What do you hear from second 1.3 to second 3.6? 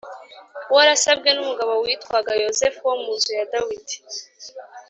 n umugabo witwaga yozefu wo mu nzu ya